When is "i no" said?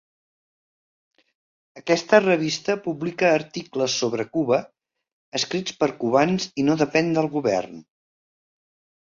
6.63-6.79